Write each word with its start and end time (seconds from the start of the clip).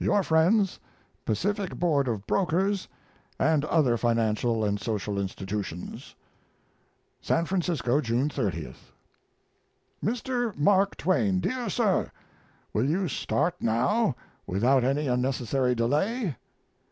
Your 0.00 0.24
friends, 0.24 0.80
Pacific 1.24 1.78
Board 1.78 2.08
of 2.08 2.26
Brokers 2.26 2.88
[and 3.38 3.64
other 3.66 3.96
financial 3.96 4.64
and 4.64 4.80
social 4.80 5.20
institutions] 5.20 6.16
SAN 7.20 7.44
FRANCISCO, 7.44 8.00
June 8.00 8.28
30th. 8.28 8.90
MR. 10.02 10.52
MARK 10.56 10.96
TWAIN 10.96 11.38
DEAR 11.38 11.70
SIR, 11.70 12.10
Will 12.72 12.90
you 12.90 13.06
start 13.06 13.54
now, 13.60 14.16
without 14.48 14.82
any 14.82 15.06
unnecessary 15.06 15.76
delay? 15.76 16.34